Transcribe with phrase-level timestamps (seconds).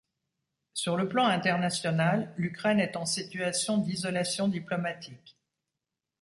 [0.73, 5.37] Sur le plan international, l'Ukraine est en situation d'isolation diplomatique.